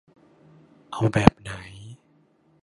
[0.91, 1.51] เอาแบบไหน?